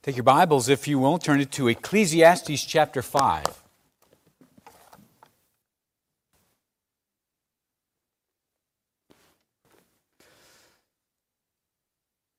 [0.00, 3.44] Take your Bibles, if you will, turn it to Ecclesiastes chapter 5.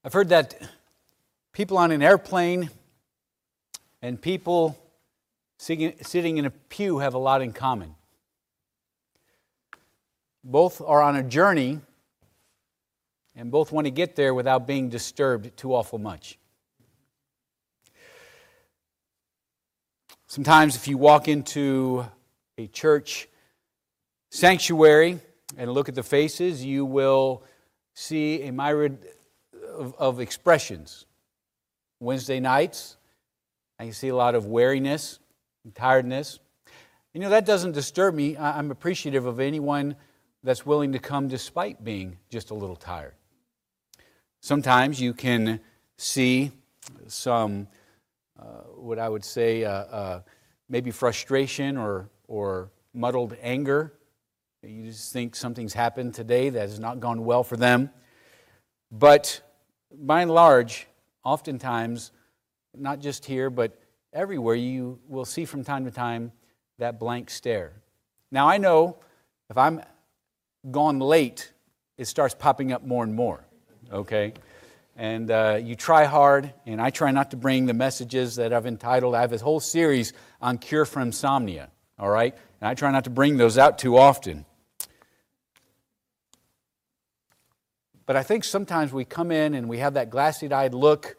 [0.06, 0.58] I've heard that
[1.52, 2.70] people on an airplane
[4.02, 4.80] and people
[5.58, 7.94] sitting in a pew have a lot in common.
[10.46, 11.82] Both are on a journey
[13.36, 16.39] and both want to get there without being disturbed too awful much.
[20.30, 22.06] Sometimes, if you walk into
[22.56, 23.28] a church
[24.30, 25.20] sanctuary
[25.58, 27.42] and look at the faces, you will
[27.96, 29.00] see a myriad
[29.76, 31.08] of, of expressions.
[32.00, 32.98] Wednesday nights,
[33.80, 35.18] I see a lot of weariness
[35.64, 36.38] and tiredness.
[37.16, 38.38] You know, that doesn't disturb me.
[38.38, 39.96] I'm appreciative of anyone
[40.44, 43.16] that's willing to come despite being just a little tired.
[44.42, 45.60] Sometimes you can
[45.98, 46.52] see
[47.08, 47.68] some
[48.76, 50.22] what I would say uh, uh,
[50.70, 53.94] maybe frustration or, or muddled anger.
[54.64, 57.90] You just think something's happened today that has not gone well for them.
[58.92, 59.42] But
[59.92, 60.88] by and large,
[61.24, 62.12] oftentimes,
[62.76, 63.80] not just here, but
[64.14, 66.32] everywhere, you will see from time to time
[66.78, 67.74] that blank stare.
[68.32, 68.98] Now, I know
[69.50, 69.82] if I'm
[70.72, 71.52] gone late,
[71.98, 73.46] it starts popping up more and more,
[73.92, 74.34] okay?
[75.00, 78.66] And uh, you try hard, and I try not to bring the messages that I've
[78.66, 79.16] entitled.
[79.16, 80.12] I have this whole series
[80.42, 82.36] on cure for insomnia, all right?
[82.60, 84.46] And I try not to bring those out too often.
[88.06, 91.16] But I think sometimes we come in and we have that glassy eyed look.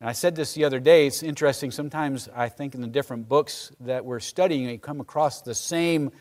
[0.00, 1.70] And I said this the other day, it's interesting.
[1.70, 6.12] Sometimes I think in the different books that we're studying, we come across the same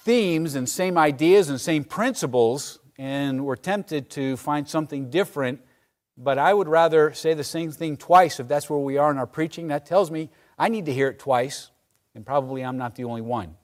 [0.00, 5.62] themes and same ideas and same principles, and we're tempted to find something different
[6.22, 9.16] but I would rather say the same thing twice if that's where we are in
[9.16, 9.68] our preaching.
[9.68, 11.70] That tells me I need to hear it twice,
[12.14, 13.56] and probably I'm not the only one.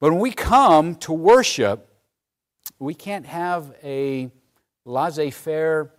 [0.00, 1.88] But when we come to worship,
[2.78, 4.30] we can't have a
[4.84, 5.92] laissez faire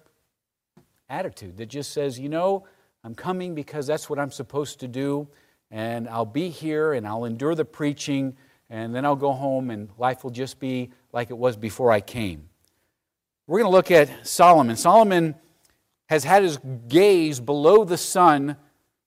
[1.09, 2.67] attitude that just says, you know,
[3.03, 5.27] I'm coming because that's what I'm supposed to do,
[5.71, 8.37] and I'll be here and I'll endure the preaching,
[8.69, 12.01] and then I'll go home and life will just be like it was before I
[12.01, 12.48] came.
[13.49, 14.75] We're going to look at Solomon.
[14.75, 15.33] Solomon
[16.07, 18.57] has had his gaze below the sun,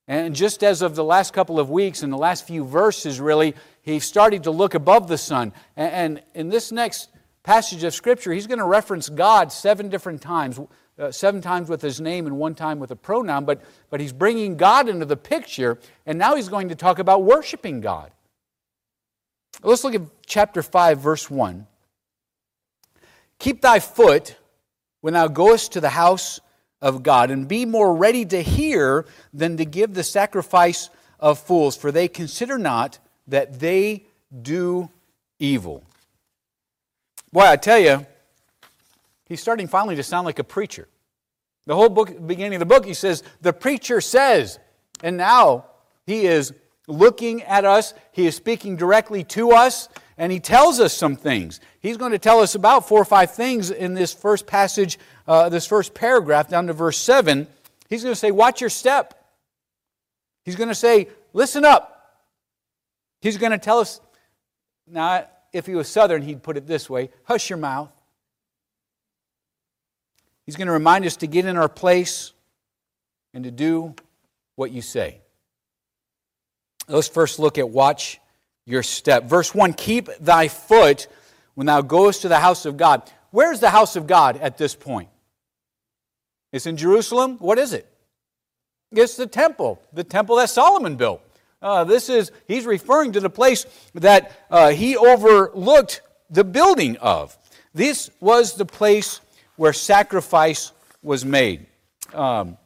[0.09, 3.55] and just as of the last couple of weeks, in the last few verses, really,
[3.83, 5.53] he's starting to look above the sun.
[5.77, 7.11] And in this next
[7.45, 10.59] passage of Scripture, he's going to reference God seven different times.
[10.99, 14.13] Uh, seven times with his name and one time with a pronoun, but, but he's
[14.13, 18.11] bringing God into the picture, and now he's going to talk about worshiping God.
[19.63, 21.69] Let's look at chapter 5, verse 1.
[23.43, 24.37] Keep thy foot
[25.01, 26.39] when thou goest to the house
[26.81, 29.05] of God, and be more ready to hear
[29.35, 34.05] than to give the sacrifice of fools, for they consider not that they
[34.43, 34.89] do
[35.41, 35.83] evil.
[37.33, 38.07] Boy, I tell you,
[39.27, 40.87] he's starting finally to sound like a preacher.
[41.67, 44.61] The whole book, beginning of the book, he says, The preacher says.
[45.03, 45.65] And now
[46.07, 46.55] he is
[46.87, 49.89] looking at us, he is speaking directly to us,
[50.19, 51.61] and he tells us some things.
[51.81, 55.49] He's going to tell us about four or five things in this first passage, uh,
[55.49, 57.47] this first paragraph down to verse 7.
[57.89, 59.15] He's going to say, Watch your step.
[60.45, 61.89] He's going to say, Listen up.
[63.21, 64.01] He's going to tell us,
[64.87, 67.93] now, if he was southern, he'd put it this way hush your mouth.
[70.45, 72.33] He's going to remind us to get in our place
[73.33, 73.95] and to do
[74.57, 75.21] what you say.
[76.89, 78.21] Let's first look at watch
[78.67, 79.25] your step.
[79.25, 81.09] Verse 1 Keep thy foot
[81.55, 83.03] when thou goest to the house of God.
[83.31, 85.09] Where's the house of God at this point?
[86.53, 87.39] It's in Jerusalem.
[87.39, 87.89] What is it?
[88.91, 91.23] It's the temple, the temple that Solomon built.
[91.63, 97.37] Uh, this is, he's referring to the place that uh, he overlooked the building of.
[97.73, 99.21] This was the place
[99.57, 100.73] where sacrifice
[101.03, 101.67] was made.
[102.13, 102.59] Um,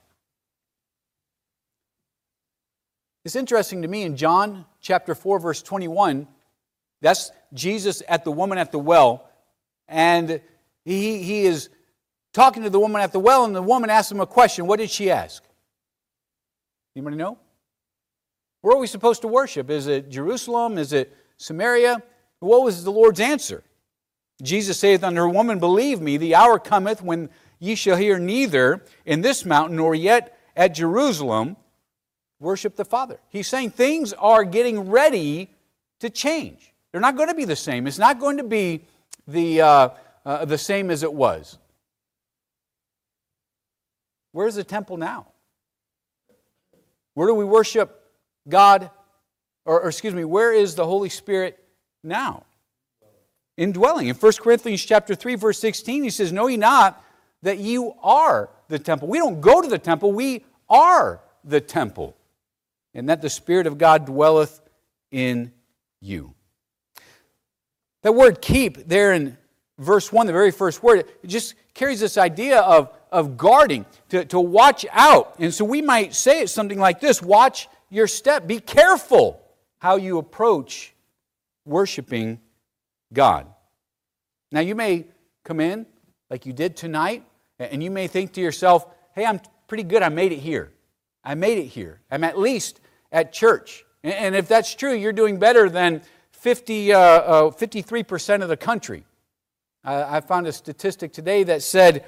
[3.27, 6.29] it's interesting to me in John chapter 4, verse 21,
[7.01, 9.29] that's Jesus at the woman at the well.
[9.89, 10.41] And
[10.85, 11.69] he, he is
[12.33, 14.69] talking to the woman at the well, and the woman asks him a question.
[14.69, 15.43] What did she ask?
[16.95, 17.37] Anybody know?
[18.61, 19.71] Where are we supposed to worship?
[19.71, 20.79] Is it Jerusalem?
[20.79, 22.01] Is it Samaria?
[22.39, 23.65] What was the Lord's answer?
[24.41, 28.85] Jesus saith unto her, Woman, believe me, the hour cometh when ye shall hear neither
[29.05, 31.57] in this mountain nor yet at Jerusalem
[32.41, 33.19] worship the Father.
[33.29, 35.51] He's saying things are getting ready
[36.01, 36.73] to change.
[36.93, 37.87] They're not going to be the same.
[37.87, 38.83] It's not going to be
[39.27, 39.89] the, uh,
[40.25, 41.59] uh, the same as it was.
[44.33, 45.29] Where's the temple now?
[47.15, 48.03] Where do we worship
[48.49, 48.91] God?
[49.65, 51.59] Or, or excuse me, where is the Holy Spirit
[52.03, 52.45] now?
[53.57, 54.09] Indwelling.
[54.09, 57.03] In 1 Corinthians chapter 3, verse 16, he says, Know ye not
[57.43, 59.09] that you are the temple.
[59.09, 62.16] We don't go to the temple, we are the temple.
[62.97, 64.61] And that the Spirit of God dwelleth
[65.13, 65.53] in
[66.01, 66.35] you.
[68.03, 69.37] That word keep there in
[69.79, 74.25] verse 1, the very first word, it just carries this idea of, of guarding, to,
[74.25, 75.37] to watch out.
[75.39, 79.43] And so we might say it something like this watch your step, be careful
[79.79, 80.95] how you approach
[81.67, 82.41] worshiping
[83.13, 83.47] God.
[84.51, 85.05] Now, you may
[85.45, 85.87] come in
[86.31, 87.25] like you did tonight,
[87.59, 90.03] and you may think to yourself, hey, I'm pretty good.
[90.03, 90.73] I made it here.
[91.23, 92.01] I made it here.
[92.11, 92.81] I'm at least
[93.13, 93.85] at church.
[94.03, 99.05] And if that's true, you're doing better than 50, uh, uh, 53% of the country.
[99.85, 102.05] I found a statistic today that said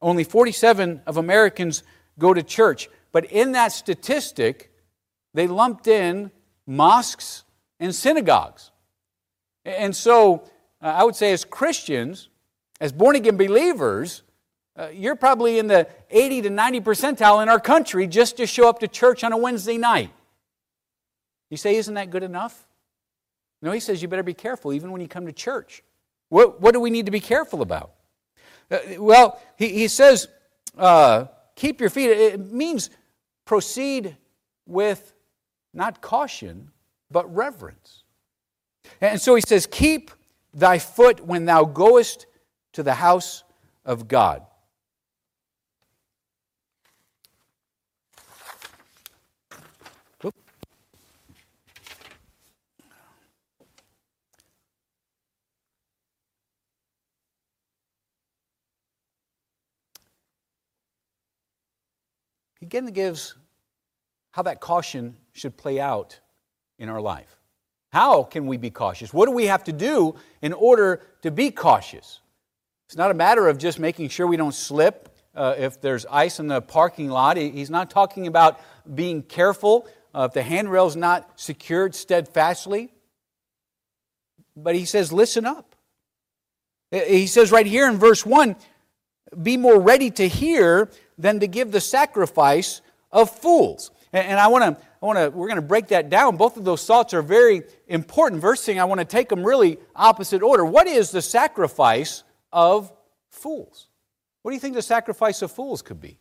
[0.00, 1.82] only 47 of Americans
[2.18, 2.88] go to church.
[3.10, 4.70] But in that statistic,
[5.34, 6.30] they lumped in
[6.66, 7.44] mosques
[7.80, 8.70] and synagogues.
[9.64, 10.44] And so
[10.82, 12.28] uh, I would say, as Christians,
[12.80, 14.22] as born again believers,
[14.76, 18.68] uh, you're probably in the 80 to 90 percentile in our country just to show
[18.68, 20.10] up to church on a Wednesday night.
[21.50, 22.66] You say, isn't that good enough?
[23.62, 25.82] No, he says you better be careful even when you come to church.
[26.28, 27.92] What, what do we need to be careful about?
[28.70, 30.28] Uh, well, he, he says,
[30.76, 32.10] uh, keep your feet.
[32.10, 32.90] It means
[33.44, 34.16] proceed
[34.66, 35.14] with
[35.72, 36.70] not caution,
[37.10, 38.02] but reverence.
[39.00, 40.10] And so he says, keep
[40.52, 42.26] thy foot when thou goest
[42.72, 43.44] to the house
[43.84, 44.42] of God.
[62.55, 63.36] He again gives
[64.32, 66.18] how that caution should play out
[66.80, 67.38] in our life.
[67.92, 69.14] How can we be cautious?
[69.14, 72.20] What do we have to do in order to be cautious?
[72.88, 76.40] It's not a matter of just making sure we don't slip uh, if there's ice
[76.40, 77.36] in the parking lot.
[77.36, 78.60] He's not talking about
[78.92, 82.92] being careful uh, if the handrail's not secured steadfastly.
[84.56, 85.76] But he says, listen up.
[86.90, 88.56] He says right here in verse 1
[89.42, 92.80] be more ready to hear than to give the sacrifice
[93.12, 93.90] of fools.
[94.12, 96.36] And I want to, I want to, we're going to break that down.
[96.36, 98.40] Both of those thoughts are very important.
[98.40, 100.64] Verse thing, I want to take them really opposite order.
[100.64, 102.22] What is the sacrifice
[102.52, 102.92] of
[103.28, 103.88] fools?
[104.42, 106.18] What do you think the sacrifice of fools could be?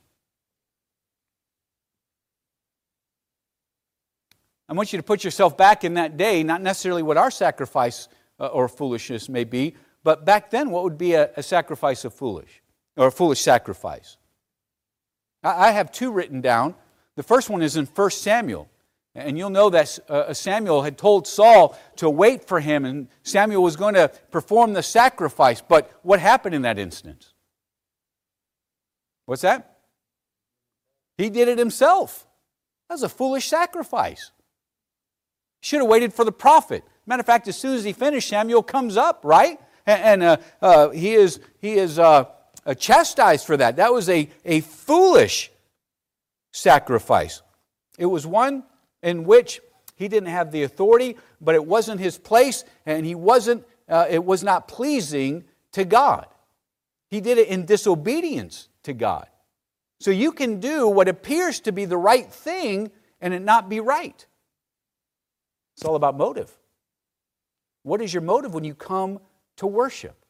[4.67, 8.07] I want you to put yourself back in that day, not necessarily what our sacrifice
[8.39, 12.13] uh, or foolishness may be, but back then, what would be a, a sacrifice of
[12.13, 12.61] foolish
[12.97, 14.17] or a foolish sacrifice?
[15.43, 16.75] I have two written down.
[17.15, 18.69] The first one is in 1 Samuel.
[19.13, 23.63] And you'll know that uh, Samuel had told Saul to wait for him, and Samuel
[23.63, 25.61] was going to perform the sacrifice.
[25.61, 27.33] But what happened in that instance?
[29.25, 29.77] What's that?
[31.17, 32.27] He did it himself.
[32.89, 34.31] That was a foolish sacrifice.
[35.61, 36.83] Should have waited for the prophet.
[37.05, 39.59] Matter of fact, as soon as he finished, Samuel comes up, right?
[39.85, 42.25] And, uh, uh, he is, he is uh, uh,
[42.73, 43.75] chastised for that.
[43.75, 45.51] That was a, a foolish
[46.51, 47.41] sacrifice.
[47.99, 48.63] It was one
[49.03, 49.61] in which
[49.95, 54.23] he didn't have the authority, but it wasn't his place, and he wasn't, uh, it
[54.23, 55.43] was not pleasing
[55.73, 56.27] to God.
[57.09, 59.27] He did it in disobedience to God.
[59.99, 62.91] So you can do what appears to be the right thing
[63.21, 64.25] and it not be right.
[65.75, 66.51] It's all about motive.
[67.83, 69.19] What is your motive when you come
[69.57, 70.24] to worship?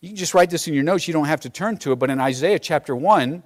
[0.00, 1.06] You can just write this in your notes.
[1.06, 1.96] You don't have to turn to it.
[1.96, 3.42] But in Isaiah chapter 1,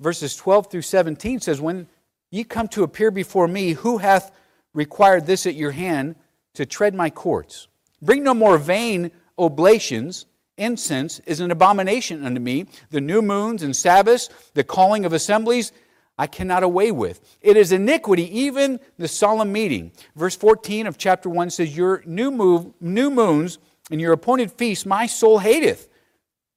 [0.00, 1.86] verses 12 through 17 says, When
[2.30, 4.32] ye come to appear before me, who hath
[4.74, 6.16] required this at your hand
[6.54, 7.68] to tread my courts?
[8.02, 10.26] Bring no more vain oblations.
[10.58, 12.66] Incense is an abomination unto me.
[12.90, 15.70] The new moons and Sabbaths, the calling of assemblies,
[16.18, 17.20] I cannot away with.
[17.40, 19.92] It is iniquity, even the solemn meeting.
[20.16, 23.58] Verse 14 of chapter 1 says, Your new, move, new moons
[23.90, 25.88] and your appointed feasts my soul hateth.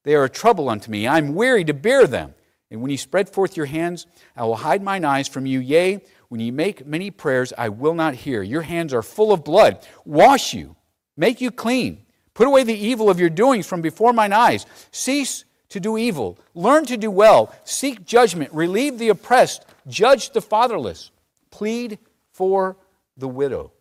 [0.03, 1.07] They are a trouble unto me.
[1.07, 2.33] I am weary to bear them.
[2.71, 4.05] And when ye spread forth your hands,
[4.35, 5.59] I will hide mine eyes from you.
[5.59, 8.41] Yea, when ye make many prayers, I will not hear.
[8.43, 9.85] Your hands are full of blood.
[10.05, 10.75] Wash you,
[11.17, 12.05] make you clean.
[12.33, 14.65] Put away the evil of your doings from before mine eyes.
[14.91, 16.37] Cease to do evil.
[16.53, 17.53] Learn to do well.
[17.63, 18.53] Seek judgment.
[18.53, 19.65] Relieve the oppressed.
[19.87, 21.11] Judge the fatherless.
[21.51, 21.99] Plead
[22.31, 22.77] for
[23.17, 23.73] the widow.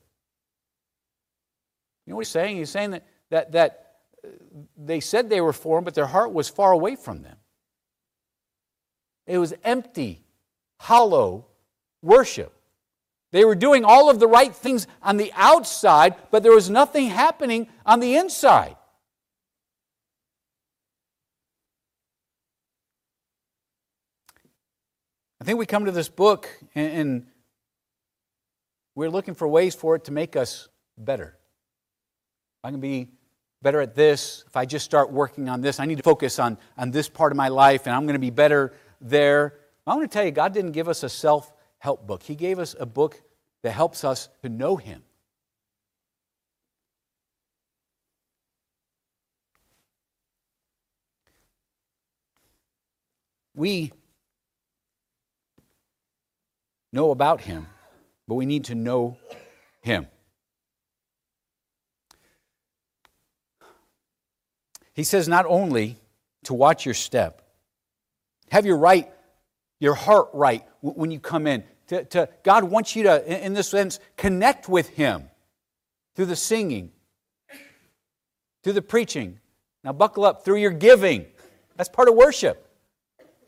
[2.05, 2.57] You know what he's saying?
[2.57, 4.28] He's saying that that, that uh,
[4.76, 7.37] they said they were for him, but their heart was far away from them.
[9.26, 10.25] It was empty,
[10.78, 11.47] hollow
[12.02, 12.54] worship.
[13.30, 17.08] They were doing all of the right things on the outside, but there was nothing
[17.08, 18.76] happening on the inside.
[25.40, 27.26] I think we come to this book and,
[28.94, 30.66] we're looking for ways for it to make us
[30.97, 31.38] better.
[32.64, 33.06] I can be
[33.62, 34.44] better at this.
[34.46, 37.32] If I just start working on this, I need to focus on, on this part
[37.32, 39.54] of my life and I'm going to be better there.
[39.86, 42.58] I want to tell you, God didn't give us a self help book, He gave
[42.58, 43.20] us a book
[43.62, 45.02] that helps us to know Him.
[53.54, 53.92] We
[56.92, 57.66] know about Him,
[58.28, 59.16] but we need to know
[59.80, 60.06] Him.
[64.99, 65.97] He says not only
[66.43, 67.43] to watch your step,
[68.50, 69.09] have your right,
[69.78, 71.62] your heart right when you come in.
[71.87, 75.31] To, to, God wants you to, in this sense, connect with Him
[76.17, 76.90] through the singing,
[78.64, 79.38] through the preaching.
[79.85, 81.26] Now, buckle up through your giving.
[81.76, 82.67] That's part of worship.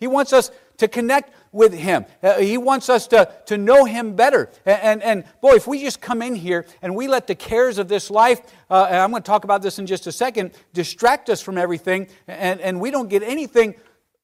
[0.01, 2.07] He wants us to connect with Him.
[2.23, 4.51] Uh, he wants us to, to know Him better.
[4.65, 7.77] And, and, and, boy, if we just come in here and we let the cares
[7.77, 8.41] of this life,
[8.71, 11.59] uh, and I'm going to talk about this in just a second, distract us from
[11.59, 13.75] everything, and, and we don't get anything,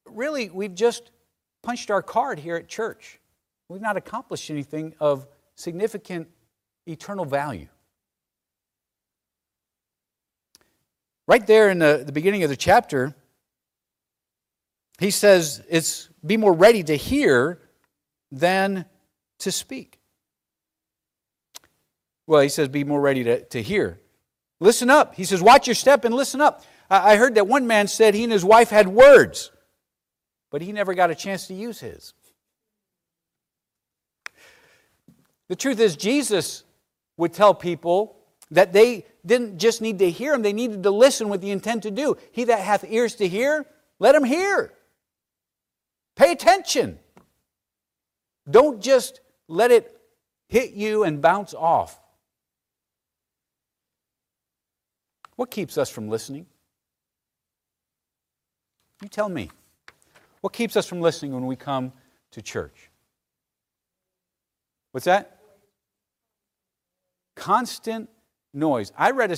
[0.07, 1.11] really, we've just
[1.63, 3.21] punched our card here at church.
[3.69, 6.29] We've not accomplished anything of significant
[6.87, 7.69] eternal value.
[11.27, 13.15] Right there in the, the beginning of the chapter,
[14.99, 17.61] he says it's be more ready to hear
[18.33, 18.87] than
[19.39, 20.01] to speak.
[22.27, 24.01] Well, he says be more ready to, to hear.
[24.59, 25.15] Listen up.
[25.15, 26.65] He says, watch your step and listen up.
[26.91, 29.53] I, I heard that one man said he and his wife had words,
[30.51, 32.15] but he never got a chance to use his.
[35.49, 36.65] The truth is, Jesus
[37.17, 38.17] would tell people
[38.51, 41.83] that they didn't just need to hear him, they needed to listen with the intent
[41.83, 42.17] to do.
[42.33, 43.67] He that hath ears to hear,
[43.99, 44.73] let him hear.
[46.17, 46.99] Pay attention.
[48.51, 50.01] Don't just let it
[50.49, 52.01] hit you and bounce off.
[55.37, 56.47] What keeps us from listening?
[59.03, 59.51] You tell me.
[60.41, 61.93] What keeps us from listening when we come
[62.31, 62.91] to church?
[64.93, 65.39] What's that?
[67.35, 68.09] Constant
[68.55, 68.93] noise.
[68.97, 69.37] I read a,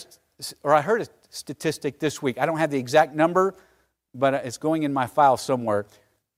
[0.62, 2.38] or I heard a statistic this week.
[2.38, 3.54] I don't have the exact number,
[4.14, 5.87] but it's going in my file somewhere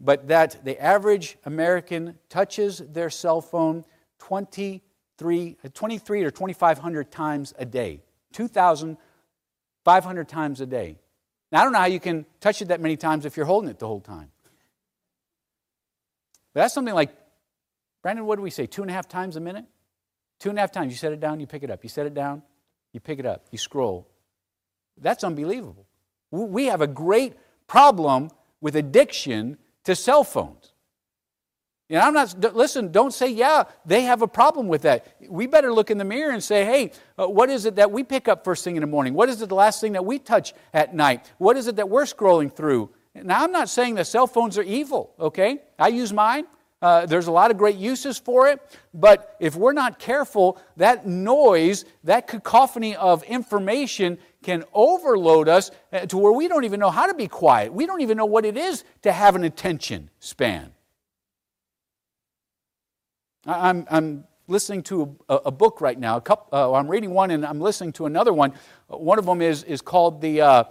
[0.01, 3.85] but that the average American touches their cell phone
[4.19, 8.01] 23, 23 or 2,500 times a day.
[8.33, 10.97] 2,500 times a day.
[11.53, 13.69] Now, I don't know how you can touch it that many times if you're holding
[13.69, 14.31] it the whole time.
[16.55, 17.11] But that's something like,
[18.03, 18.67] Brandon, what do we say?
[18.67, 19.67] Two and a half times a minute?
[20.39, 20.93] Two and a half times.
[20.93, 21.83] You set it down, you pick it up.
[21.83, 22.43] You set it down,
[22.93, 23.45] you pick it up.
[23.51, 24.09] You scroll.
[24.97, 25.87] That's unbelievable.
[26.31, 27.35] We have a great
[27.67, 28.31] problem
[28.61, 29.59] with addiction
[29.91, 30.73] to cell phones.
[31.89, 35.17] You know, I'm not, listen, don't say, yeah, they have a problem with that.
[35.29, 38.05] We better look in the mirror and say, hey, uh, what is it that we
[38.05, 39.13] pick up first thing in the morning?
[39.13, 41.29] What is it the last thing that we touch at night?
[41.39, 42.91] What is it that we're scrolling through?
[43.17, 45.63] Now, I'm not saying that cell phones are evil, okay?
[45.81, 46.47] I use mine.
[46.81, 48.61] Uh, there's a lot of great uses for it,
[48.95, 56.07] but if we're not careful, that noise, that cacophony of information can overload us uh,
[56.07, 57.73] to where we don't even know how to be quiet.
[57.73, 60.73] We don't even know what it is to have an attention span.
[63.47, 66.19] I'm, I'm listening to a, a book right now.
[66.21, 68.53] Couple, uh, I'm reading one and I'm listening to another one.
[68.89, 70.65] One of them is, is called the, uh,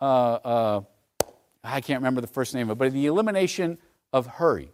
[0.00, 0.80] uh, uh
[1.64, 3.78] I can't remember the first name of it, but The Elimination
[4.12, 4.72] of Hurry.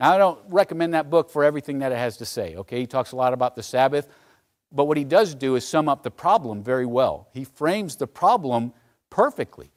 [0.00, 2.80] Now, I don't recommend that book for everything that it has to say, okay?
[2.80, 4.08] He talks a lot about the Sabbath.
[4.72, 7.28] But what he does do is sum up the problem very well.
[7.32, 8.72] He frames the problem
[9.10, 9.70] perfectly.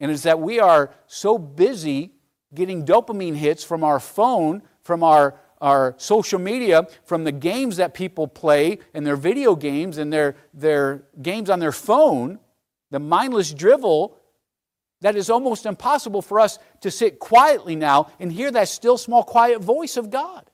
[0.00, 2.12] And it's that we are so busy
[2.52, 7.94] getting dopamine hits from our phone, from our, our social media, from the games that
[7.94, 12.38] people play and their video games and their, their games on their phone,
[12.90, 14.16] the mindless drivel,
[15.00, 19.22] that is almost impossible for us to sit quietly now and hear that still small,
[19.22, 20.48] quiet voice of God.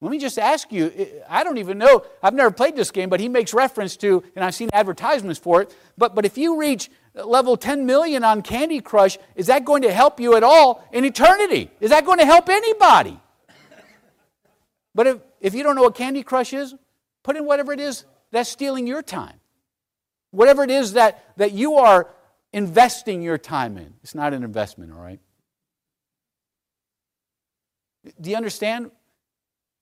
[0.00, 0.92] Let me just ask you
[1.28, 4.44] I don't even know, I've never played this game, but he makes reference to, and
[4.44, 5.76] I've seen advertisements for it.
[5.98, 9.82] But, but if you reach uh, level 10 million on Candy Crush, is that going
[9.82, 11.70] to help you at all in eternity?
[11.80, 13.20] Is that going to help anybody?
[14.94, 16.74] But if, if you don't know what Candy Crush is,
[17.22, 19.38] put in whatever it is that's stealing your time.
[20.30, 22.08] Whatever it is that, that you are
[22.52, 23.94] investing your time in.
[24.02, 25.20] It's not an investment, all right?
[28.20, 28.90] Do you understand?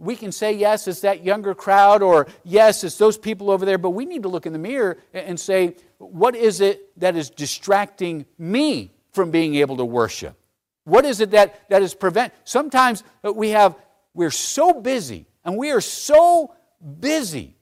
[0.00, 3.78] We can say, yes, it's that younger crowd, or yes, it's those people over there,
[3.78, 7.30] but we need to look in the mirror and say, what is it that is
[7.30, 10.36] distracting me from being able to worship?
[10.84, 12.32] What is it that, that is prevent?
[12.44, 13.76] Sometimes uh, we have,
[14.14, 16.54] we're so busy, and we are so
[17.00, 17.56] busy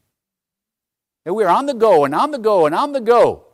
[1.24, 3.46] that we're on the go and on the go and on the go.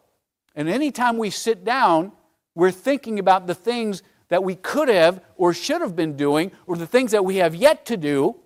[0.57, 2.13] And anytime we sit down,
[2.55, 6.77] we're thinking about the things that we could have or should have been doing, or
[6.77, 8.37] the things that we have yet to do.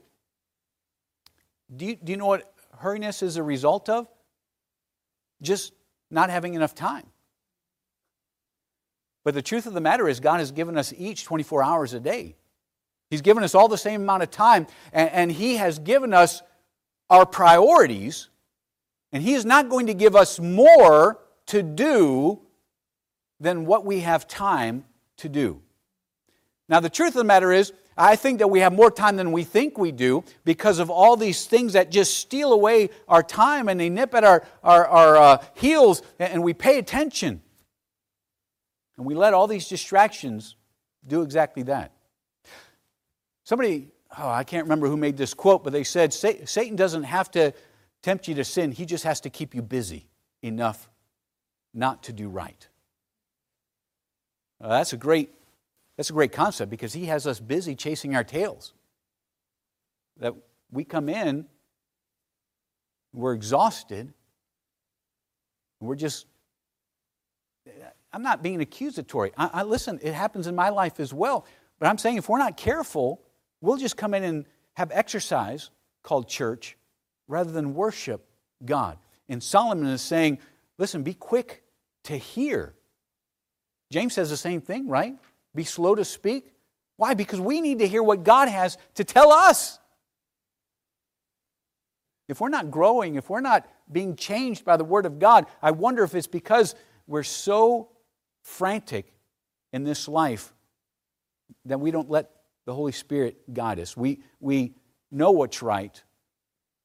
[1.74, 4.08] Do you, do you know what hurriness is a result of?
[5.42, 5.72] Just
[6.10, 7.06] not having enough time.
[9.24, 12.00] But the truth of the matter is, God has given us each 24 hours a
[12.00, 12.36] day.
[13.10, 16.42] He's given us all the same amount of time, and, and He has given us
[17.10, 18.28] our priorities,
[19.12, 22.40] and He is not going to give us more to do
[23.40, 24.84] than what we have time
[25.18, 25.60] to do.
[26.68, 29.32] Now, the truth of the matter is, I think that we have more time than
[29.32, 33.68] we think we do because of all these things that just steal away our time
[33.68, 37.40] and they nip at our, our, our uh, heels and we pay attention.
[38.98, 40.56] And we let all these distractions
[41.06, 41.92] do exactly that.
[43.44, 43.88] Somebody,
[44.18, 47.54] oh, I can't remember who made this quote, but they said Satan doesn't have to
[48.02, 50.06] tempt you to sin, he just has to keep you busy
[50.42, 50.90] enough
[51.72, 52.68] not to do right.
[54.60, 55.30] that's a great
[55.96, 58.74] that's a great concept because he has us busy chasing our tails.
[60.18, 60.34] That
[60.70, 61.46] we come in,
[63.12, 64.12] we're exhausted,
[65.80, 66.26] we're just.
[68.12, 69.32] I'm not being accusatory.
[69.36, 71.44] I, I, listen, it happens in my life as well.
[71.78, 73.20] But I'm saying if we're not careful,
[73.60, 75.70] we'll just come in and have exercise
[76.02, 76.78] called church
[77.28, 78.26] rather than worship
[78.64, 78.96] God.
[79.28, 80.38] And Solomon is saying,
[80.78, 81.64] listen, be quick
[82.04, 82.74] to hear.
[83.90, 85.16] James says the same thing, right?
[85.56, 86.52] Be slow to speak.
[86.96, 87.14] Why?
[87.14, 89.80] Because we need to hear what God has to tell us.
[92.28, 95.70] If we're not growing, if we're not being changed by the Word of God, I
[95.72, 96.74] wonder if it's because
[97.06, 97.88] we're so
[98.42, 99.12] frantic
[99.72, 100.52] in this life
[101.64, 102.30] that we don't let
[102.64, 103.96] the Holy Spirit guide us.
[103.96, 104.74] We, we
[105.10, 106.02] know what's right,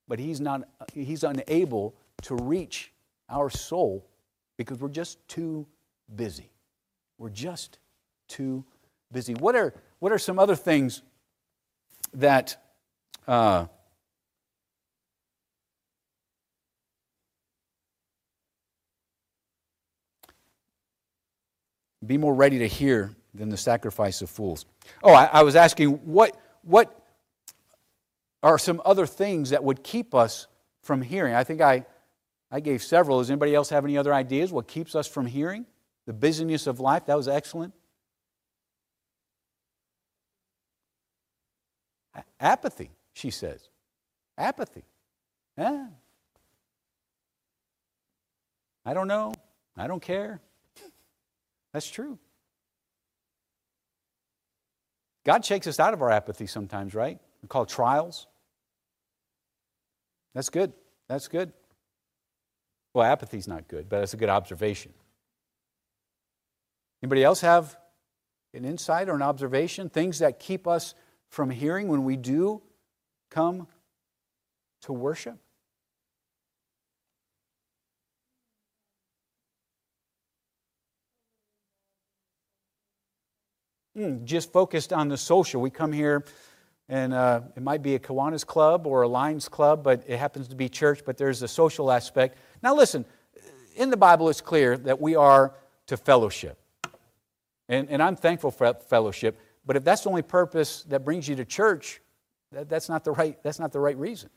[0.08, 2.94] but he's, not, he's unable to reach
[3.30, 4.08] our soul
[4.58, 5.66] because we're just too
[6.16, 6.52] busy.
[7.18, 7.80] We're just
[8.32, 8.64] too
[9.12, 9.34] busy.
[9.34, 11.02] What are, what are some other things
[12.14, 12.56] that
[13.28, 13.66] uh,
[22.06, 24.66] be more ready to hear than the sacrifice of fools?
[25.04, 26.98] Oh, I, I was asking what, what
[28.42, 30.48] are some other things that would keep us
[30.82, 31.36] from hearing?
[31.36, 31.86] I think I,
[32.50, 33.20] I gave several.
[33.20, 34.52] Does anybody else have any other ideas?
[34.52, 35.66] What keeps us from hearing?
[36.06, 37.74] The busyness of life, that was excellent.
[42.40, 43.70] Apathy, she says.
[44.38, 44.84] Apathy.
[45.58, 45.88] Yeah.
[48.86, 49.34] I don't know.
[49.78, 50.42] I don't care.
[51.74, 52.18] That's true.
[55.24, 57.20] God shakes us out of our apathy sometimes, right?
[57.42, 58.28] We call trials.
[60.34, 60.74] That's good.
[61.08, 61.54] That's good.
[62.94, 64.94] Well, apathy's not good, but that's a good observation.
[67.02, 67.78] Anybody else have
[68.54, 69.90] an insight or an observation?
[69.90, 70.94] Things that keep us
[71.32, 72.62] from hearing when we do
[73.32, 73.68] come
[74.82, 75.38] to worship?
[83.98, 85.62] Mm, just focused on the social.
[85.62, 86.24] We come here,
[86.88, 90.48] and uh, it might be a Kiwanis club or a Lions club, but it happens
[90.50, 92.38] to be church, but there's a social aspect.
[92.62, 93.06] Now, listen,
[93.76, 95.56] in the Bible, it's clear that we are
[95.88, 96.58] to fellowship.
[97.68, 99.38] And, and I'm thankful for fellowship.
[99.66, 102.02] But if that's the only purpose that brings you to church,
[102.52, 104.30] that, that's, not the right, that's not the right reason.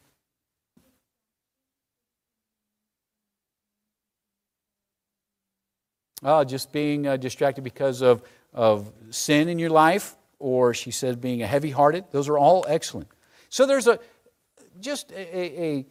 [6.22, 11.16] Oh, just being uh, distracted because of, of sin in your life, or she says
[11.16, 12.04] being a heavy hearted.
[12.12, 13.08] Those are all excellent.
[13.50, 13.98] So there's a
[14.80, 15.86] just a, a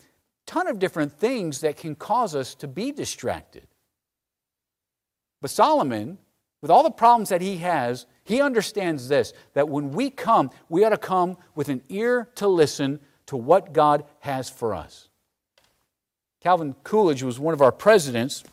[0.45, 3.67] ton of different things that can cause us to be distracted.
[5.41, 6.17] But Solomon,
[6.61, 10.83] with all the problems that he has, he understands this that when we come, we
[10.83, 15.09] ought to come with an ear to listen to what God has for us.
[16.41, 18.43] Calvin Coolidge was one of our presidents,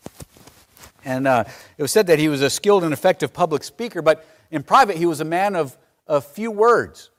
[1.04, 1.44] and uh,
[1.76, 4.96] it was said that he was a skilled and effective public speaker, but in private,
[4.96, 7.10] he was a man of, of few words.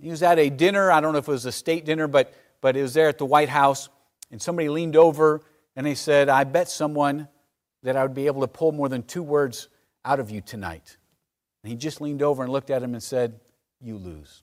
[0.00, 2.34] He was at a dinner, I don't know if it was a state dinner, but,
[2.60, 3.88] but it was there at the White House,
[4.30, 5.42] and somebody leaned over
[5.76, 7.28] and they said, I bet someone
[7.82, 9.68] that I would be able to pull more than two words
[10.04, 10.96] out of you tonight.
[11.64, 13.40] And he just leaned over and looked at him and said,
[13.80, 14.42] You lose.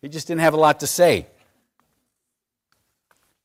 [0.00, 1.26] He just didn't have a lot to say.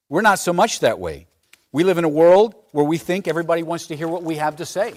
[0.08, 1.26] We're not so much that way.
[1.72, 4.58] We live in a world where we think everybody wants to hear what we have
[4.58, 4.94] to say.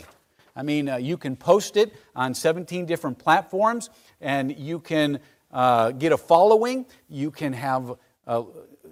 [0.54, 3.88] I mean, uh, you can post it on 17 different platforms,
[4.20, 6.84] and you can uh, get a following.
[7.08, 7.94] You can have,
[8.26, 8.42] uh,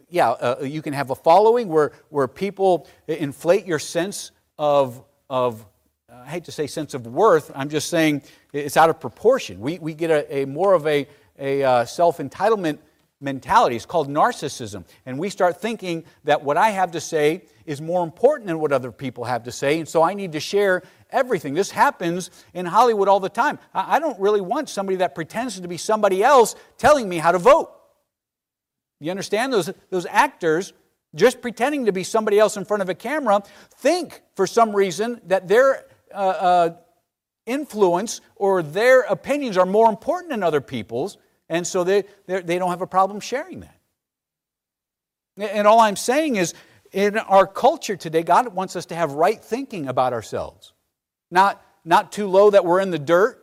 [0.09, 5.67] yeah, uh, you can have a following where, where people inflate your sense of, of
[6.13, 7.53] I hate to say sense of worth.
[7.55, 9.61] I'm just saying it's out of proportion.
[9.61, 11.07] We, we get a, a more of a,
[11.39, 12.79] a uh, self entitlement
[13.21, 13.77] mentality.
[13.77, 14.85] It's called narcissism.
[15.07, 18.73] And we start thinking that what I have to say is more important than what
[18.73, 21.55] other people have to say, and so I need to share everything.
[21.55, 23.59] This happens in Hollywood all the time.
[23.73, 27.39] I don't really want somebody that pretends to be somebody else telling me how to
[27.39, 27.71] vote.
[29.01, 29.53] You understand?
[29.53, 30.73] Those, those actors
[31.15, 33.43] just pretending to be somebody else in front of a camera
[33.77, 36.77] think for some reason that their uh, uh,
[37.47, 41.19] influence or their opinions are more important than other people's
[41.51, 43.77] and so they, they don't have a problem sharing that.
[45.37, 46.55] And all I'm saying is,
[46.93, 50.73] in our culture today, God wants us to have right thinking about ourselves.
[51.31, 53.39] Not, not too low that we're in the dirt,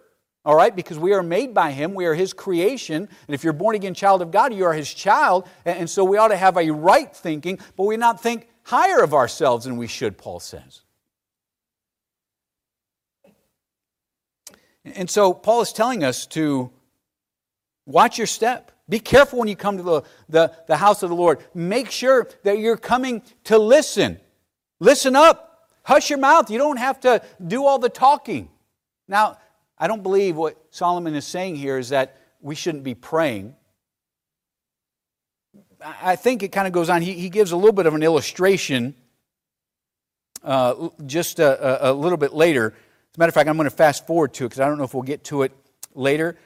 [0.46, 1.94] all right, because we are made by Him.
[1.94, 3.10] We are His creation.
[3.28, 5.48] And if you're born again child of God, you are His child.
[5.66, 9.14] And so we ought to have a right thinking, but we not think higher of
[9.14, 10.82] ourselves than we should, Paul says.
[14.96, 16.72] And so Paul is telling us to
[17.88, 18.74] Watch your step.
[18.90, 21.40] Be careful when you come to the, the, the house of the Lord.
[21.54, 24.20] Make sure that you're coming to listen.
[24.80, 25.70] Listen up.
[25.84, 26.52] Hush your mouth.
[26.52, 28.50] You don't have to do all the talking.
[29.08, 29.38] Now,
[29.78, 33.56] I don't believe what Solomon is saying here is that we shouldn't be praying.
[35.82, 37.02] I think it kind of goes on.
[37.02, 38.96] He, he gives a little bit of an illustration
[40.44, 42.74] uh, just a, a, little bit later.
[43.18, 44.84] A matter of fact, I'm going to fast forward to it because I don't know
[44.84, 45.52] if we'll get to it
[45.96, 46.38] later.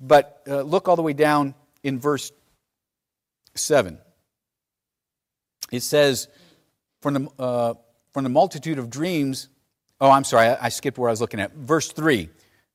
[0.00, 1.54] But uh, look all the way down
[1.84, 2.32] in verse
[3.54, 3.98] 7.
[5.70, 6.26] It says,
[7.00, 7.74] from the, uh,
[8.12, 9.48] from the multitude of dreams,
[10.00, 11.52] oh, I'm sorry, I, I, skipped where I was looking at.
[11.54, 12.28] Verse 3.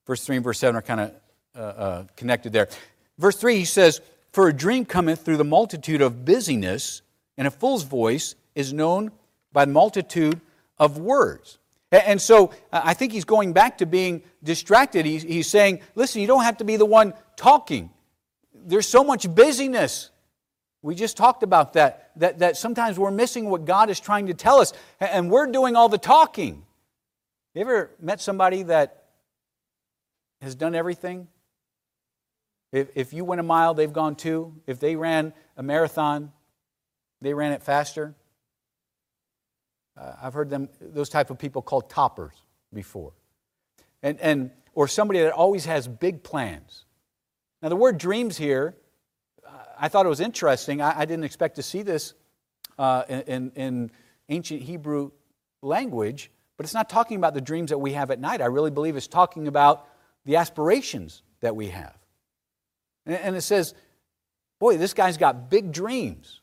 [0.08, 1.12] Verse 3 and verse 7 are kind of
[1.56, 2.70] uh, uh, connected there.
[3.18, 4.00] Verse 3, he says,
[4.32, 7.02] For a dream cometh through the multitude of busyness,
[7.38, 9.12] and a fool's voice is known
[9.52, 10.40] by the multitude
[10.78, 11.58] of words.
[11.94, 15.06] And so uh, I think he's going back to being distracted.
[15.06, 17.92] He's, he's saying, listen, you don't have to be the one talking.
[18.54, 20.10] There's so much busyness.
[20.82, 24.34] We just talked about that, that, that sometimes we're missing what God is trying to
[24.34, 26.66] tell us, and we're doing all the talking.
[27.54, 29.04] You ever met somebody that
[30.42, 31.28] has done everything?
[32.72, 34.56] If, if you went a mile, they've gone two.
[34.66, 36.32] If they ran a marathon,
[37.22, 38.16] they ran it faster.
[39.98, 42.34] Uh, I've heard them, those type of people called toppers
[42.74, 43.14] before.
[44.02, 46.86] And, and, or somebody that always has big plans.
[47.62, 48.76] Now, the word dreams here,
[49.80, 50.82] I thought it was interesting.
[50.82, 52.14] I, I didn't expect to see this
[52.78, 53.92] uh, in, in
[54.30, 55.12] ancient Hebrew
[55.62, 58.42] language, but it's not talking about the dreams that we have at night.
[58.42, 59.88] I really believe it's talking about
[60.26, 61.96] the aspirations that we have.
[63.06, 63.74] And, and it says,
[64.60, 66.42] boy, this guy's got big dreams.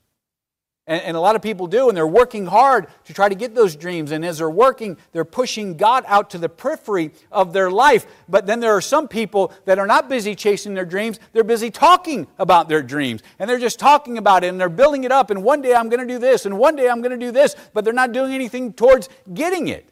[0.86, 3.54] And, and, a lot of people do, and they're working hard to try to get
[3.54, 4.10] those dreams.
[4.12, 8.06] And as they're working, they're pushing God out to the periphery of their life.
[8.28, 11.70] But then there are some people that are not busy chasing their dreams, they're busy
[11.70, 13.22] talking about their dreams.
[13.38, 15.30] And they're just talking about it, and they're building it up.
[15.30, 17.30] And one day I'm going to do this, and one day I'm going to do
[17.30, 19.88] this, but they're not doing anything towards getting it.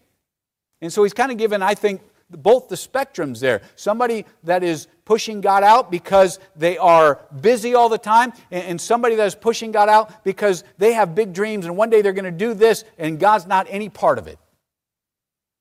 [0.81, 3.62] And so he's kind of given, I think, both the spectrums there.
[3.77, 9.14] Somebody that is pushing God out because they are busy all the time, and somebody
[9.14, 12.25] that is pushing God out because they have big dreams and one day they're going
[12.25, 14.38] to do this and God's not any part of it.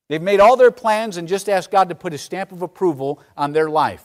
[0.09, 3.21] They've made all their plans and just asked God to put a stamp of approval
[3.35, 4.03] on their life.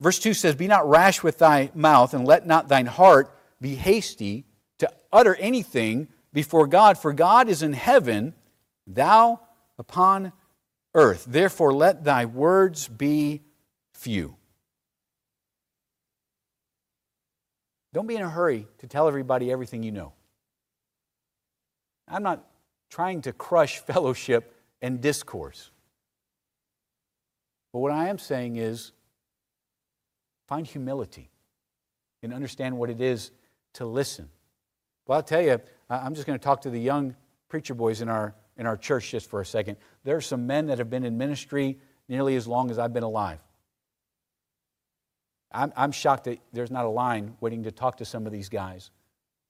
[0.00, 3.76] Verse 2 says, Be not rash with thy mouth, and let not thine heart be
[3.76, 4.44] hasty
[4.82, 8.34] to utter anything before God, for God is in heaven,
[8.84, 9.40] thou
[9.78, 10.32] upon
[10.92, 11.24] earth.
[11.24, 13.42] Therefore, let thy words be
[13.92, 14.36] few.
[17.92, 20.14] Don't be in a hurry to tell everybody everything you know.
[22.08, 22.44] I'm not
[22.90, 25.70] trying to crush fellowship and discourse.
[27.72, 28.90] But what I am saying is
[30.48, 31.30] find humility
[32.24, 33.30] and understand what it is
[33.74, 34.28] to listen
[35.06, 35.60] well, I'll tell you,
[35.90, 37.16] I'm just going to talk to the young
[37.48, 39.76] preacher boys in our, in our church just for a second.
[40.04, 43.02] There are some men that have been in ministry nearly as long as I've been
[43.02, 43.40] alive.
[45.50, 48.48] I'm, I'm shocked that there's not a line waiting to talk to some of these
[48.48, 48.90] guys.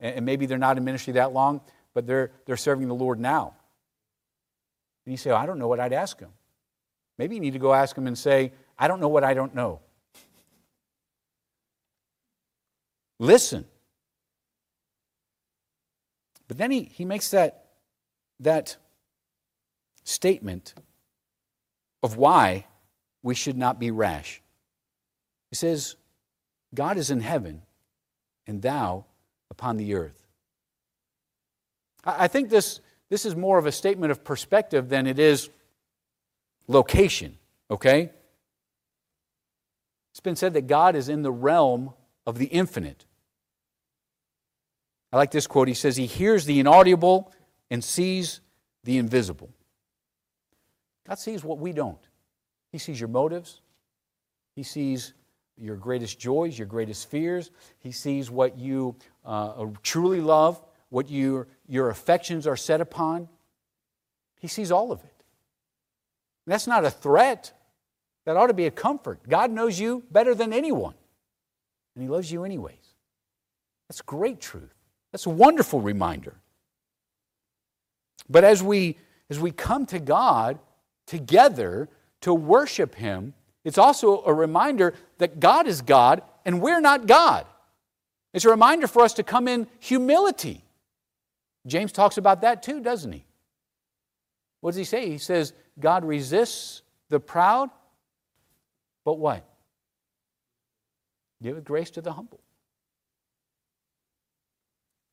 [0.01, 1.61] And, and maybe they're not in ministry that long,
[1.95, 3.55] but they're, they're serving the Lord now.
[5.05, 6.31] And you say, I don't know what I'd ask them.
[7.19, 9.55] Maybe you need to go ask them and say, I don't know what I don't
[9.55, 9.81] know.
[13.19, 13.65] Listen.
[16.49, 17.67] But then he, he makes that,
[18.41, 18.77] that
[20.05, 20.75] statement
[22.03, 22.67] of why
[23.23, 24.43] we should not be rash.
[25.51, 25.97] He says,
[26.75, 27.63] God is in heaven,
[28.47, 29.05] and thou
[29.51, 30.27] upon the earth.
[32.05, 35.51] I think this, this is more of a statement of perspective than it is
[36.67, 37.39] location,
[37.71, 38.11] okay?
[40.13, 41.93] It's been said that God is in the realm
[42.27, 43.05] of the infinite.
[45.13, 45.69] I like this quote.
[45.69, 47.33] He says, He hears the inaudible
[47.71, 48.41] and sees
[48.85, 49.51] the invisible.
[51.07, 51.99] God sees what we don't.
[52.71, 53.61] He sees your motives,
[54.57, 55.13] He sees
[55.59, 57.51] your greatest joys, your greatest fears.
[57.79, 63.29] He sees what you uh, truly love, what your, your affections are set upon.
[64.41, 65.23] He sees all of it.
[66.47, 67.53] That's not a threat.
[68.25, 69.21] That ought to be a comfort.
[69.29, 70.95] God knows you better than anyone,
[71.95, 72.77] and He loves you anyways.
[73.89, 74.73] That's great truth.
[75.13, 76.35] That's a wonderful reminder.
[78.29, 78.97] But as we,
[79.31, 80.59] as we come to God
[81.07, 81.89] together
[82.23, 87.47] to worship Him, it's also a reminder that God is God and we're not God.
[88.33, 90.65] It's a reminder for us to come in humility.
[91.67, 93.25] James talks about that too, doesn't he?
[94.61, 95.09] What does he say?
[95.09, 97.71] He says, God resists the proud,
[99.05, 99.45] but what?
[101.43, 102.42] Give grace to the humble.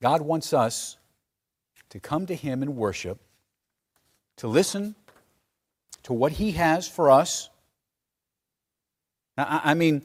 [0.01, 0.97] God wants us
[1.89, 3.19] to come to Him and worship,
[4.37, 4.95] to listen
[6.03, 7.49] to what He has for us.
[9.37, 10.03] Now, I mean,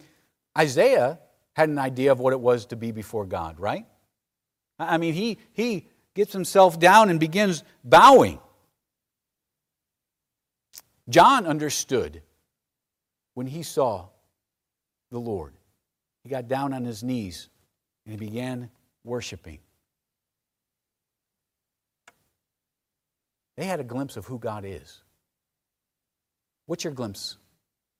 [0.56, 1.18] Isaiah
[1.54, 3.86] had an idea of what it was to be before God, right?
[4.78, 8.40] I mean, he, he gets himself down and begins bowing.
[11.08, 12.22] John understood
[13.34, 14.08] when he saw
[15.10, 15.54] the Lord.
[16.22, 17.48] He got down on his knees
[18.04, 18.70] and he began
[19.04, 19.58] worshiping.
[23.56, 25.00] They had a glimpse of who God is.
[26.66, 27.36] What's your glimpse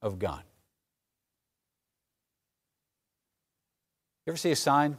[0.03, 0.43] of God?
[4.27, 4.97] You ever see a sign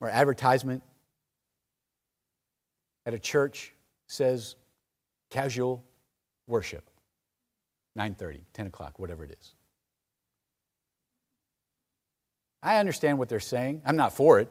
[0.00, 0.82] or advertisement
[3.06, 3.72] at a church
[4.08, 4.56] says
[5.30, 5.84] casual
[6.46, 6.90] worship?
[7.96, 9.54] 9.30, 10 o'clock, whatever it is.
[12.62, 13.82] I understand what they're saying.
[13.84, 14.48] I'm not for it.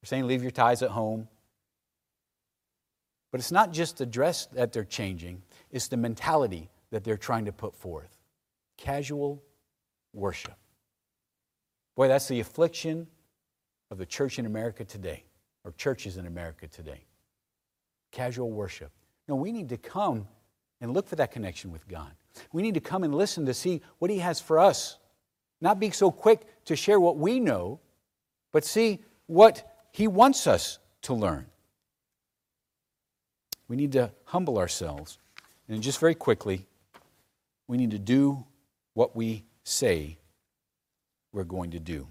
[0.00, 1.28] They're saying leave your ties at home.
[3.30, 7.44] But it's not just the dress that they're changing, it's the mentality that they're trying
[7.44, 8.18] to put forth.
[8.76, 9.42] Casual
[10.12, 10.54] worship.
[11.96, 13.06] Boy, that's the affliction
[13.90, 15.24] of the church in America today,
[15.64, 17.04] or churches in America today.
[18.10, 18.90] Casual worship.
[19.28, 20.26] No, we need to come
[20.80, 22.10] and look for that connection with God.
[22.52, 24.98] We need to come and listen to see what He has for us.
[25.60, 27.80] Not be so quick to share what we know,
[28.50, 31.46] but see what He wants us to learn.
[33.70, 35.16] We need to humble ourselves.
[35.68, 36.66] And just very quickly,
[37.68, 38.44] we need to do
[38.94, 40.18] what we say
[41.32, 42.08] we're going to do.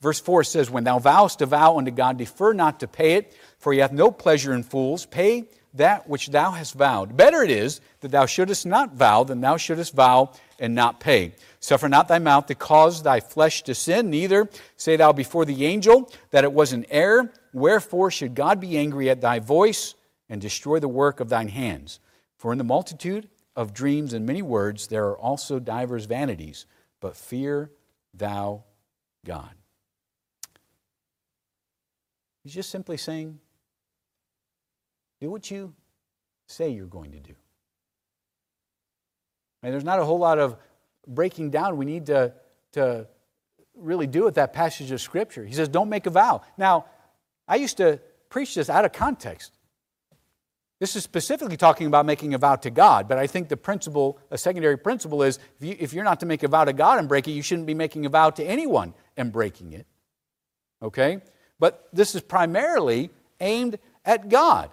[0.00, 3.36] Verse 4 says, When thou vowest a vow unto God, defer not to pay it,
[3.58, 5.04] for he hath no pleasure in fools.
[5.04, 7.16] Pay that which thou hast vowed.
[7.16, 10.30] Better it is that thou shouldest not vow than thou shouldest vow
[10.60, 11.34] and not pay.
[11.58, 15.66] Suffer not thy mouth to cause thy flesh to sin, neither say thou before the
[15.66, 17.32] angel that it was an error.
[17.52, 19.96] Wherefore should God be angry at thy voice
[20.28, 22.00] and destroy the work of thine hands?
[22.36, 26.66] For in the multitude of dreams and many words there are also divers vanities,
[27.00, 27.70] but fear
[28.12, 28.64] thou
[29.24, 29.50] God.
[32.42, 33.38] He's just simply saying,
[35.20, 35.72] do what you
[36.46, 37.34] say you're going to do.
[39.62, 40.56] And there's not a whole lot of
[41.06, 42.34] breaking down we need to,
[42.72, 43.06] to
[43.74, 45.44] really do with that passage of Scripture.
[45.44, 46.42] He says, don't make a vow.
[46.58, 46.84] Now,
[47.48, 49.52] I used to preach this out of context.
[50.80, 54.18] This is specifically talking about making a vow to God, but I think the principle,
[54.30, 57.08] a secondary principle is if, you, you're not to make a vow to God and
[57.08, 59.86] break it, you shouldn't be making a vow to anyone and breaking it.
[60.82, 61.20] Okay?
[61.60, 63.10] But this is primarily
[63.40, 64.70] aimed at God.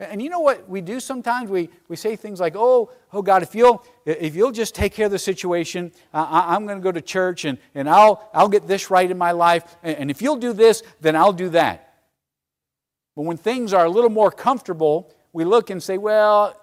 [0.00, 1.48] And you know what we do sometimes?
[1.48, 5.06] We, we say things like, oh, oh God, if you'll, if you'll just take care
[5.06, 8.66] of the situation, I, am going to go to church and, and I'll, I'll get
[8.66, 9.76] this right in my life.
[9.84, 11.94] And if you'll do this, then I'll do that.
[13.14, 16.58] But when things are a little more comfortable, we look and say, well,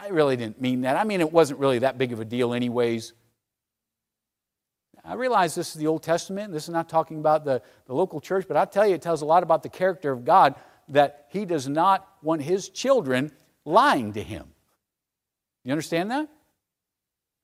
[0.00, 0.96] I really didn't mean that.
[0.96, 3.12] I mean, it wasn't really that big of a deal, anyways.
[5.04, 6.52] I realize this is the Old Testament.
[6.52, 9.20] This is not talking about the, the local church, but I tell you, it tells
[9.20, 10.54] a lot about the character of God
[10.88, 13.30] that He does not want His children
[13.66, 14.46] lying to Him.
[15.62, 16.30] You understand that?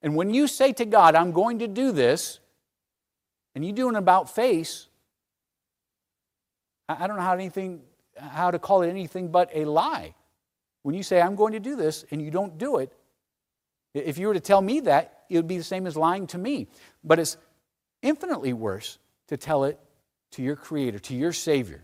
[0.01, 2.41] And when you say to God, I'm going to do this,
[3.55, 4.89] and you do an about face,
[6.89, 7.83] I don't know how, anything,
[8.17, 10.15] how to call it anything but a lie.
[10.85, 12.93] When you say, I'm going to do this, and you don't do it,
[13.95, 16.39] if you were to tell me that, it would be the same as lying to
[16.39, 16.69] me.
[17.03, 17.39] But it's
[18.03, 19.81] infinitely worse to tell it
[20.33, 21.83] to your Creator, to your Savior.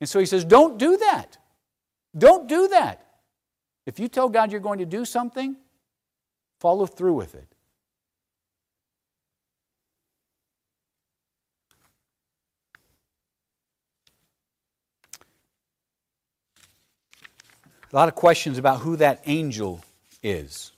[0.00, 1.38] And so he says, Don't do that.
[2.18, 3.06] Don't do that.
[3.86, 5.56] If you tell God you're going to do something,
[6.58, 7.51] follow through with it.
[17.92, 19.84] A lot of questions about who that angel
[20.22, 20.72] is.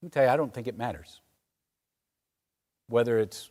[0.00, 1.20] Let me tell you, I don't think it matters.
[2.88, 3.50] Whether it's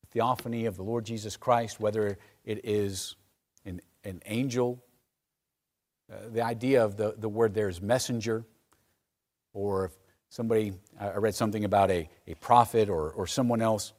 [0.00, 3.14] the theophany of the Lord Jesus Christ, whether it is
[3.64, 4.82] an, an angel,
[6.12, 8.44] uh, the idea of the, the word there is messenger,
[9.52, 9.92] or if
[10.28, 13.92] somebody, I read something about a, a prophet or, or someone else.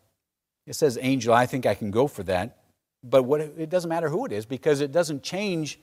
[0.65, 2.62] It says angel, I think I can go for that.
[3.03, 5.79] But what, it doesn't matter who it is because it doesn't change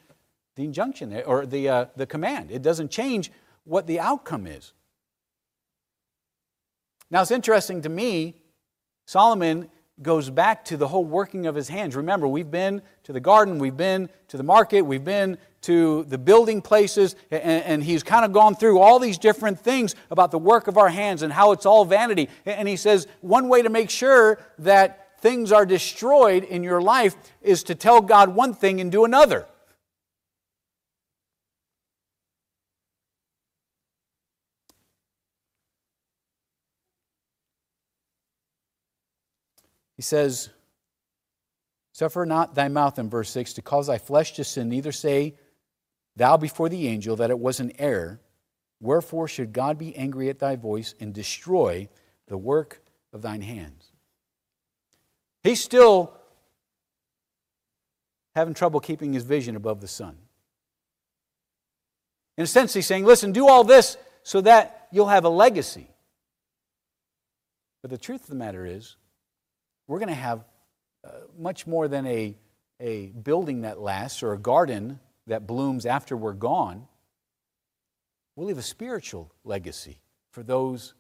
[0.57, 2.51] the injunction or the, uh, the command.
[2.51, 3.31] It doesn't change
[3.65, 4.73] what the outcome is.
[7.11, 8.37] Now, it's interesting to me,
[9.07, 9.69] Solomon
[10.03, 11.95] goes back to the whole working of his hands.
[11.95, 16.17] Remember, we've been to the garden, we've been to the market, we've been to the
[16.17, 20.39] building places, and, and, he's kind of gone through all these different things about the
[20.39, 22.31] work of our hands and how it's all vanity.
[22.47, 27.15] And he says one way to make sure that things are destroyed in your life
[27.43, 29.47] is to tell God one thing and do another.
[39.97, 40.49] He says,
[41.93, 45.35] Suffer not thy mouth in verse 6 to cause thy flesh to sin, neither say
[46.17, 48.19] thou before the angel that it was an error.
[48.81, 51.91] Wherefore should God be angry at thy voice and destroy
[52.29, 52.81] the work
[53.13, 53.90] of thine hands?
[55.43, 56.13] He's still
[58.35, 60.17] having trouble keeping his vision above the sun.
[62.37, 65.89] In a sense, he's saying, listen, do all this so that you'll have a legacy.
[67.83, 68.97] But the truth of the matter is,
[69.87, 70.45] we're going to have
[71.05, 72.37] uh, much more than a,
[72.79, 76.87] a building that lasts or a garden that blooms after we're gone.
[78.37, 80.01] We'll leave a spiritual legacy
[80.31, 80.95] for those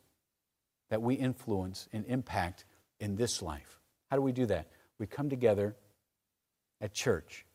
[0.91, 2.65] that we influence and impact
[2.99, 3.80] in this life.
[4.11, 4.67] How do we do that?
[4.99, 5.77] We come together
[6.81, 7.47] at church,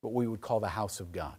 [0.00, 1.36] what we would call the house of God.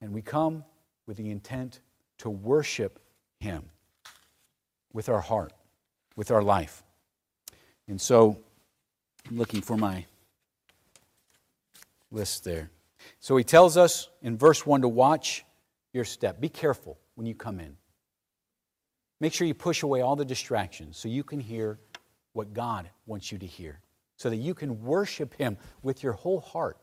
[0.00, 0.64] And we come
[1.06, 1.80] with the intent
[2.18, 2.98] to worship
[3.40, 3.64] Him
[4.92, 5.52] with our heart,
[6.16, 6.82] with our life.
[7.88, 8.38] And so,
[9.28, 10.06] I'm looking for my
[12.10, 12.70] list there.
[13.20, 15.44] So, He tells us in verse 1 to watch
[15.92, 16.40] your step.
[16.40, 17.76] Be careful when you come in.
[19.20, 21.78] Make sure you push away all the distractions so you can hear
[22.36, 23.80] what God wants you to hear
[24.16, 26.78] so that you can worship Him with your whole heart.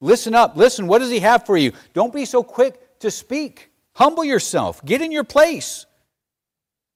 [0.00, 0.56] Listen up.
[0.56, 1.72] Listen, what does He have for you?
[1.92, 3.70] Don't be so quick to speak.
[3.94, 4.84] Humble yourself.
[4.84, 5.86] Get in your place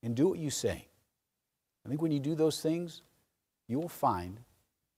[0.03, 0.87] and do what you say.
[1.85, 3.03] I think when you do those things,
[3.69, 4.39] you will find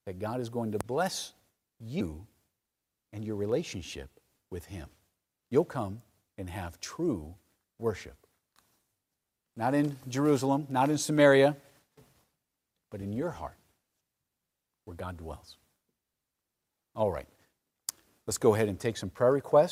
[0.05, 1.33] that God is going to bless
[1.79, 2.25] you
[3.13, 4.09] and your relationship
[4.49, 4.87] with Him.
[5.49, 6.01] You'll come
[6.37, 7.35] and have true
[7.79, 8.15] worship.
[9.55, 11.55] Not in Jerusalem, not in Samaria,
[12.93, 13.57] but in your heart
[14.85, 15.57] where God dwells.
[16.95, 17.25] All right.
[18.27, 19.71] Let's go ahead and take some prayer requests.